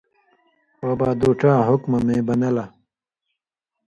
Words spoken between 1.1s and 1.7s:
دُو ڇا